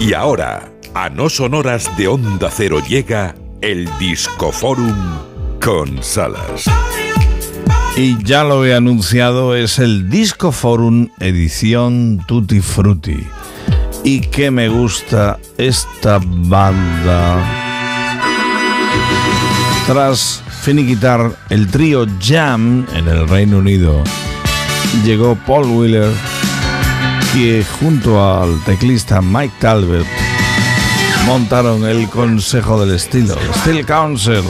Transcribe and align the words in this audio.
Y 0.00 0.14
ahora, 0.14 0.70
a 0.94 1.08
no 1.08 1.28
sonoras 1.28 1.96
de 1.96 2.06
Onda 2.06 2.50
Cero 2.52 2.80
llega 2.88 3.34
el 3.60 3.88
Discoforum 3.98 4.94
con 5.60 6.02
Salas. 6.04 6.66
Y 7.96 8.22
ya 8.22 8.44
lo 8.44 8.64
he 8.64 8.76
anunciado, 8.76 9.56
es 9.56 9.80
el 9.80 10.08
Discoforum 10.08 11.08
edición 11.18 12.24
Tutti 12.28 12.60
Frutti. 12.60 13.26
Y 14.04 14.20
que 14.20 14.52
me 14.52 14.68
gusta 14.68 15.40
esta 15.58 16.20
banda. 16.22 17.44
Tras 19.88 20.44
finiquitar 20.62 21.32
el 21.50 21.66
trío 21.66 22.06
Jam 22.20 22.86
en 22.94 23.08
el 23.08 23.28
Reino 23.28 23.58
Unido, 23.58 24.04
llegó 25.04 25.36
Paul 25.44 25.66
Wheeler 25.66 26.12
que 27.40 27.64
junto 27.64 28.18
al 28.20 28.60
teclista 28.64 29.22
Mike 29.22 29.54
Talbot 29.60 30.04
montaron 31.24 31.84
el 31.86 32.08
Consejo 32.08 32.84
del 32.84 32.96
Estilo, 32.96 33.36
Steel 33.60 33.86
Council. 33.86 34.42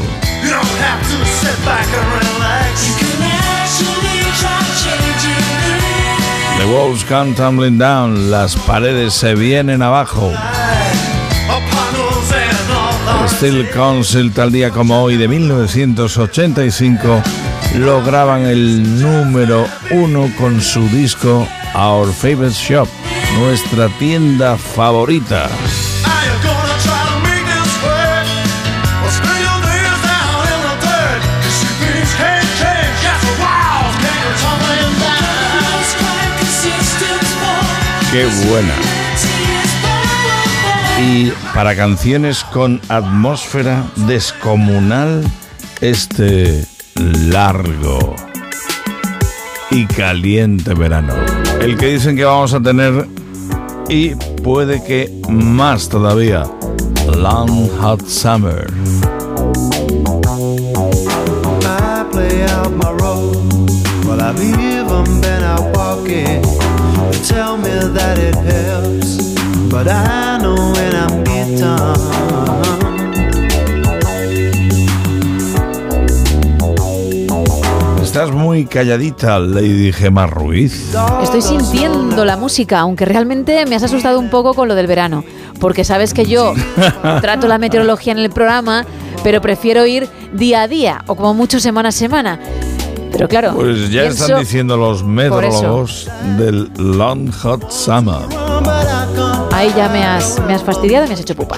The 6.57 6.65
walls 6.65 7.05
come 7.05 7.35
tumbling 7.35 7.77
down, 7.77 8.31
las 8.31 8.57
paredes 8.57 9.13
se 9.13 9.35
vienen 9.35 9.83
abajo. 9.83 10.33
Steel 13.29 13.69
Council, 13.71 14.33
tal 14.33 14.51
día 14.51 14.71
como 14.71 15.03
hoy 15.03 15.19
de 15.19 15.29
1985, 15.29 17.23
lograban 17.77 18.43
el 18.47 19.01
número 19.01 19.67
uno 19.91 20.31
con 20.39 20.61
su 20.61 20.89
disco 20.89 21.47
Our 21.75 22.13
Favorite 22.13 22.55
Shop, 22.55 22.89
nuestra 23.39 23.89
tienda 23.99 24.57
favorita. 24.57 25.49
Qué 38.11 38.25
buena. 38.49 38.75
Y 41.01 41.31
para 41.55 41.77
canciones 41.77 42.43
con 42.43 42.81
atmósfera 42.89 43.85
descomunal, 43.97 45.23
este 45.81 46.67
largo 46.99 48.15
y 49.71 49.87
caliente 49.87 50.75
verano. 50.75 51.15
El 51.61 51.77
que 51.77 51.87
dicen 51.87 52.17
que 52.17 52.25
vamos 52.25 52.53
a 52.55 52.61
tener 52.61 53.07
y 53.89 54.15
puede 54.43 54.83
que 54.83 55.11
más 55.29 55.89
todavía. 55.89 56.45
Long 57.17 57.69
Hot 57.81 58.07
Summer. 58.07 58.67
Tell 67.27 67.59
me 67.59 67.69
that 67.69 68.19
it 68.19 68.35
helps, 68.37 69.35
but 69.69 69.87
I 69.89 70.39
know 70.39 70.55
when 70.73 70.95
I'm. 70.95 71.19
Estás 78.19 78.35
muy 78.35 78.65
calladita, 78.67 79.39
Lady 79.39 79.93
Gemma 79.93 80.27
Ruiz. 80.27 80.93
Estoy 81.23 81.41
sintiendo 81.41 82.25
la 82.25 82.37
música, 82.37 82.81
aunque 82.81 83.05
realmente 83.05 83.65
me 83.67 83.77
has 83.77 83.85
asustado 83.85 84.19
un 84.19 84.29
poco 84.29 84.55
con 84.55 84.67
lo 84.67 84.75
del 84.75 84.89
verano, 84.89 85.23
porque 85.61 85.85
sabes 85.85 86.15
que 86.15 86.27
yo 86.27 86.53
trato 87.21 87.47
la 87.47 87.59
meteorología 87.59 88.11
en 88.11 88.19
el 88.19 88.31
programa, 88.31 88.85
pero 89.23 89.41
prefiero 89.41 89.87
ir 89.87 90.09
día 90.33 90.63
a 90.63 90.67
día 90.67 91.05
o 91.07 91.15
como 91.15 91.33
mucho 91.33 91.61
semana 91.61 91.91
a 91.91 91.93
semana. 91.93 92.41
Pero 93.13 93.29
claro, 93.29 93.53
pues 93.55 93.89
ya 93.89 94.03
están 94.03 94.41
diciendo 94.41 94.77
los 94.77 95.05
meteorólogos 95.05 96.11
del 96.37 96.73
Long 96.77 97.31
Hot 97.31 97.71
Summer. 97.71 98.23
Ahí 99.53 99.73
ya 99.77 99.89
me 99.91 100.05
has, 100.05 100.43
me 100.45 100.55
has 100.55 100.65
fastidiado 100.65 101.05
y 101.05 101.09
me 101.09 101.15
has 101.15 101.21
hecho 101.21 101.37
pupa. 101.37 101.55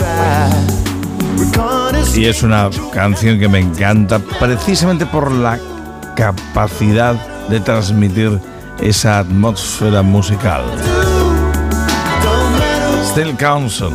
Y 2.14 2.26
es 2.26 2.42
una 2.42 2.68
canción 2.92 3.38
que 3.38 3.48
me 3.48 3.60
encanta 3.60 4.18
precisamente 4.38 5.06
por 5.06 5.32
la 5.32 5.58
capacidad 6.14 7.14
de 7.48 7.60
transmitir 7.60 8.40
esa 8.80 9.18
atmósfera 9.18 10.02
musical. 10.02 10.62
Still 13.04 13.36
Council. 13.36 13.90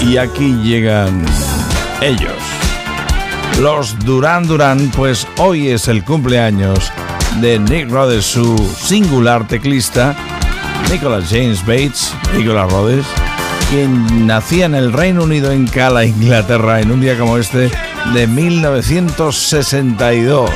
Y 0.00 0.18
aquí 0.18 0.54
llegan 0.62 1.24
ellos. 2.00 2.32
Los 3.60 3.98
Duran 4.00 4.46
Duran, 4.46 4.90
pues 4.94 5.26
hoy 5.38 5.70
es 5.70 5.88
el 5.88 6.04
cumpleaños 6.04 6.92
de 7.40 7.58
Nick 7.58 7.90
Rhodes, 7.90 8.26
su 8.26 8.56
singular 8.78 9.46
teclista, 9.46 10.14
Nicholas 10.90 11.30
James 11.30 11.60
Bates, 11.64 12.14
Nicholas 12.36 12.70
Rhodes, 12.70 13.06
quien 13.70 14.26
nacía 14.26 14.66
en 14.66 14.74
el 14.74 14.92
Reino 14.92 15.22
Unido 15.24 15.50
en 15.52 15.66
Cala, 15.66 16.04
Inglaterra, 16.04 16.80
en 16.80 16.90
un 16.90 17.00
día 17.00 17.16
como 17.18 17.38
este 17.38 17.70
de 18.12 18.26
1962. 18.26 20.50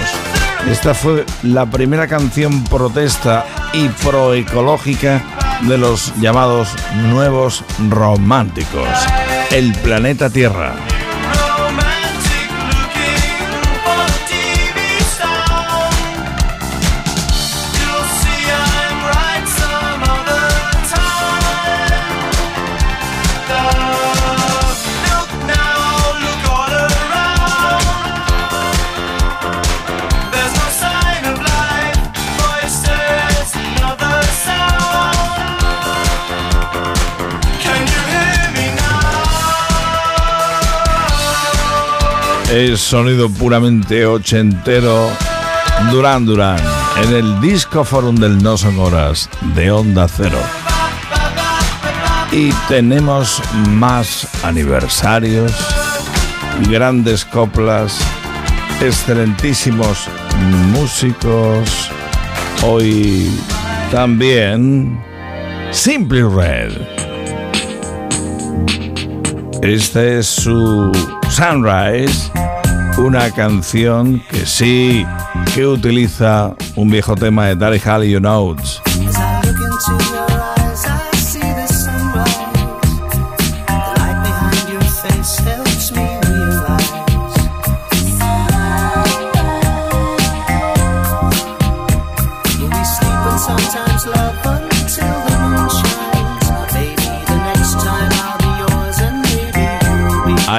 Esta 0.70 0.92
fue 0.94 1.24
la 1.42 1.64
primera 1.66 2.06
canción 2.06 2.62
protesta 2.64 3.44
y 3.72 3.88
proecológica 3.88 5.22
de 5.62 5.78
los 5.78 6.12
llamados 6.20 6.68
nuevos 7.08 7.64
románticos. 7.88 8.86
El 9.50 9.72
planeta 9.74 10.30
Tierra. 10.30 10.89
Es 42.66 42.80
sonido 42.80 43.30
puramente 43.30 44.04
ochentero 44.04 45.10
Duran 45.90 46.26
Duran 46.26 46.60
en 47.02 47.14
el 47.14 47.40
Disco 47.40 47.84
Forum 47.84 48.16
del 48.16 48.42
No 48.42 48.58
Son 48.58 48.78
Horas 48.78 49.30
de 49.54 49.70
Onda 49.70 50.06
Cero. 50.08 50.38
Y 52.30 52.52
tenemos 52.68 53.42
más 53.70 54.28
aniversarios, 54.44 55.52
grandes 56.68 57.24
coplas, 57.24 57.98
excelentísimos 58.82 60.06
músicos. 60.72 61.90
Hoy 62.62 63.30
también 63.90 65.00
Simply 65.70 66.22
Red. 66.22 66.72
Este 69.62 70.18
es 70.18 70.26
su 70.26 70.92
Sunrise 71.30 72.30
una 73.00 73.30
canción 73.30 74.22
que 74.30 74.44
sí 74.44 75.06
que 75.54 75.66
utiliza 75.66 76.54
un 76.76 76.90
viejo 76.90 77.14
tema 77.14 77.46
de 77.46 77.56
Daddy 77.56 77.80
Halley 77.84 78.10
You 78.10 78.20
Notes. 78.20 78.80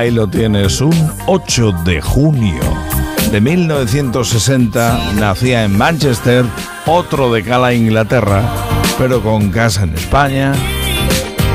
Ahí 0.01 0.09
lo 0.09 0.27
tienes, 0.27 0.81
un 0.81 1.13
8 1.27 1.73
de 1.85 2.01
junio 2.01 2.59
de 3.31 3.39
1960 3.39 5.13
nacía 5.13 5.63
en 5.63 5.77
Manchester 5.77 6.43
otro 6.87 7.31
de 7.31 7.43
Cala, 7.43 7.75
Inglaterra, 7.75 8.41
pero 8.97 9.21
con 9.21 9.51
casa 9.51 9.83
en 9.83 9.93
España, 9.93 10.53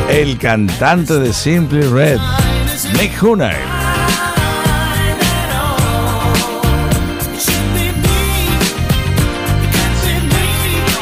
el 0.08 0.38
cantante 0.38 1.14
de 1.14 1.32
Simply 1.32 1.88
Red, 1.88 2.20
Nick 2.92 3.20
Hunnell. 3.20 3.56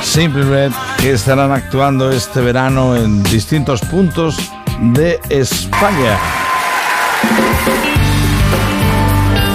Simply 0.03 0.45
Red 0.45 0.73
que 0.99 1.13
estarán 1.13 1.53
actuando 1.53 2.11
este 2.11 2.41
verano 2.41 2.97
en 2.97 3.23
distintos 3.25 3.83
puntos 3.83 4.39
de 4.95 5.21
España. 5.29 6.19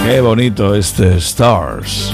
Qué 0.04 0.20
bonito 0.20 0.74
este 0.74 1.16
Stars. 1.18 2.12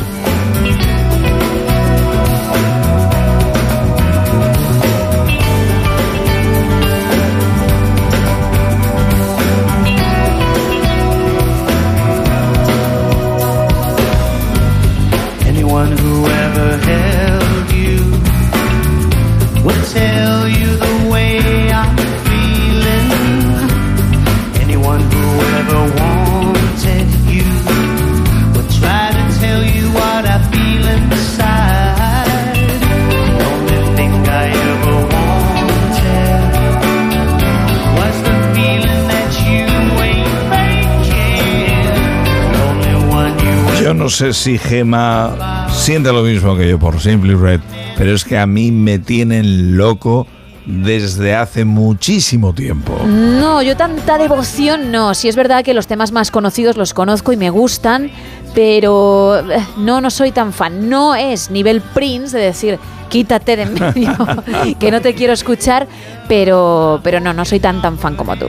Sé 44.17 44.33
si 44.33 44.57
Gema 44.57 45.69
siente 45.71 46.11
lo 46.11 46.23
mismo 46.23 46.57
que 46.57 46.67
yo 46.67 46.79
por 46.79 46.99
Simply 46.99 47.35
Red, 47.35 47.61
pero 47.99 48.15
es 48.15 48.25
que 48.25 48.39
a 48.39 48.47
mí 48.47 48.73
me 48.73 48.99
tienen 48.99 49.77
loco 49.77 50.27
desde 50.65 51.35
hace 51.35 51.67
muchísimo 51.67 52.55
tiempo. 52.55 52.99
No, 53.05 53.61
yo 53.61 53.77
tanta 53.77 54.17
devoción 54.17 54.91
no. 54.91 55.13
Si 55.13 55.29
es 55.29 55.37
verdad 55.37 55.63
que 55.63 55.75
los 55.75 55.87
temas 55.87 56.13
más 56.13 56.31
conocidos 56.31 56.79
los 56.79 56.95
conozco 56.95 57.35
y 57.35 57.37
me 57.37 57.51
gustan, 57.51 58.11
pero 58.55 59.39
eh, 59.51 59.63
no, 59.77 60.01
no 60.01 60.09
soy 60.09 60.33
tan 60.33 60.55
fan. 60.55 60.89
No 60.89 61.15
es 61.15 61.51
nivel 61.51 61.83
Prince 61.83 62.39
de 62.39 62.43
decir, 62.43 62.79
quítate 63.11 63.55
de 63.55 63.67
medio, 63.67 64.17
que 64.81 64.91
no 64.91 65.03
te 65.03 65.15
quiero 65.15 65.35
escuchar, 65.35 65.87
pero, 66.27 67.01
pero 67.03 67.21
no, 67.21 67.35
no 67.35 67.45
soy 67.45 67.61
tan 67.61 67.83
tan 67.83 67.99
fan 67.99 68.17
como 68.17 68.35
tú. 68.39 68.49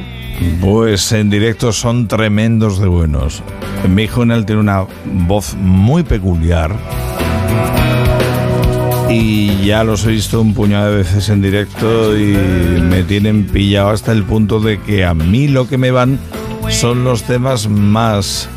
Pues 0.61 1.11
en 1.11 1.29
directo 1.29 1.71
son 1.71 2.07
tremendos 2.07 2.79
de 2.79 2.87
buenos. 2.87 3.43
Mi 3.87 4.03
hijo 4.03 4.23
él 4.23 4.45
tiene 4.45 4.61
una 4.61 4.85
voz 5.05 5.55
muy 5.55 6.03
peculiar. 6.03 6.75
Y 9.09 9.65
ya 9.65 9.83
los 9.83 10.05
he 10.05 10.11
visto 10.11 10.41
un 10.41 10.53
puñado 10.53 10.91
de 10.91 10.97
veces 10.97 11.29
en 11.29 11.41
directo 11.41 12.17
y 12.17 12.33
me 12.81 13.03
tienen 13.03 13.45
pillado 13.45 13.89
hasta 13.89 14.11
el 14.11 14.23
punto 14.23 14.59
de 14.59 14.79
que 14.81 15.05
a 15.05 15.13
mí 15.13 15.47
lo 15.47 15.67
que 15.67 15.77
me 15.77 15.91
van 15.91 16.19
son 16.69 17.03
los 17.03 17.23
temas 17.23 17.69
más 17.69 18.49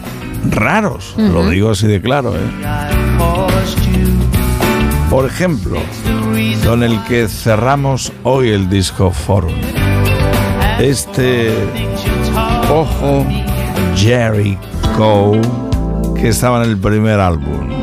raros. 0.50 1.14
Lo 1.16 1.48
digo 1.48 1.70
así 1.70 1.86
de 1.86 2.00
claro. 2.00 2.34
¿eh? 2.34 2.40
Por 5.08 5.26
ejemplo, 5.26 5.78
con 6.66 6.82
el 6.82 7.02
que 7.04 7.28
cerramos 7.28 8.12
hoy 8.24 8.50
el 8.50 8.68
disco 8.68 9.10
Forum 9.10 9.79
este 10.80 11.52
ojo 12.72 13.26
Jerry 13.96 14.56
Cole 14.96 15.42
que 16.14 16.28
estaba 16.28 16.64
en 16.64 16.70
el 16.70 16.78
primer 16.78 17.20
álbum. 17.20 17.78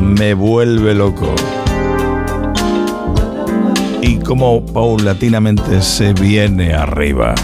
Me 0.00 0.34
vuelve 0.34 0.94
loco. 0.94 1.34
Y 4.02 4.18
como 4.18 4.64
paulatinamente 4.64 5.80
se 5.80 6.12
viene 6.12 6.74
arriba. 6.74 7.34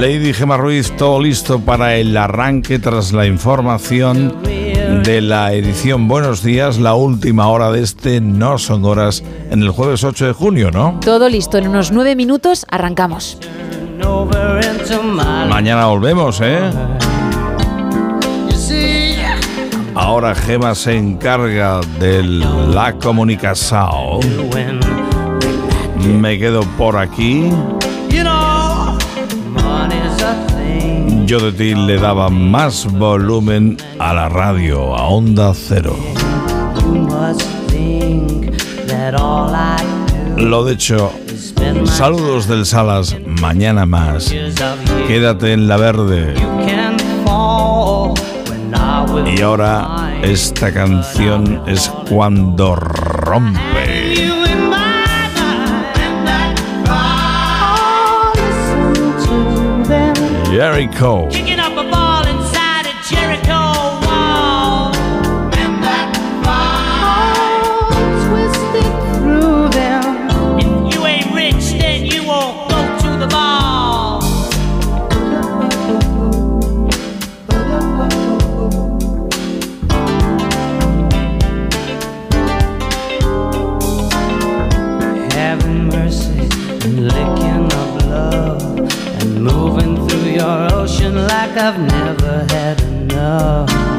Lady 0.00 0.32
Gemma 0.32 0.56
Ruiz, 0.56 0.92
todo 0.96 1.20
listo 1.20 1.58
para 1.58 1.96
el 1.96 2.16
arranque 2.16 2.78
tras 2.78 3.12
la 3.12 3.26
información 3.26 4.55
de 5.04 5.20
la 5.20 5.52
edición 5.52 6.08
Buenos 6.08 6.42
Días, 6.42 6.78
la 6.78 6.94
última 6.94 7.48
hora 7.48 7.70
de 7.70 7.82
este 7.82 8.20
No 8.20 8.58
Son 8.58 8.84
Horas 8.84 9.22
en 9.50 9.62
el 9.62 9.70
jueves 9.70 10.04
8 10.04 10.26
de 10.26 10.32
junio, 10.32 10.70
¿no? 10.70 10.98
Todo 11.00 11.28
listo, 11.28 11.58
en 11.58 11.68
unos 11.68 11.92
nueve 11.92 12.16
minutos 12.16 12.66
arrancamos. 12.70 13.38
Mañana 15.48 15.86
volvemos, 15.86 16.40
¿eh? 16.42 16.70
Ahora 19.94 20.34
Gema 20.34 20.74
se 20.74 20.96
encarga 20.96 21.80
de 21.98 22.22
la 22.22 22.92
comunicación. 22.94 24.20
Me 26.20 26.38
quedo 26.38 26.62
por 26.76 26.96
aquí. 26.96 27.50
Yo 31.26 31.40
de 31.40 31.50
ti 31.50 31.74
le 31.74 31.98
daba 31.98 32.30
más 32.30 32.86
volumen 32.86 33.76
a 33.98 34.14
la 34.14 34.28
radio, 34.28 34.94
a 34.94 35.08
Onda 35.08 35.52
Cero. 35.54 35.96
Lo 40.36 40.64
de 40.64 40.74
hecho, 40.74 41.12
saludos 41.84 42.46
del 42.46 42.64
Salas, 42.64 43.16
mañana 43.26 43.86
más. 43.86 44.32
Quédate 45.08 45.52
en 45.52 45.66
la 45.66 45.76
verde. 45.76 46.34
Y 49.36 49.40
ahora 49.42 50.20
esta 50.22 50.72
canción 50.72 51.62
es 51.66 51.90
cuando 52.08 52.76
rompe. 52.76 54.55
Jerry 60.56 60.88
Cole. 60.88 61.28
I've 91.58 91.78
never 91.80 92.44
had 92.50 92.78
enough. 92.82 93.95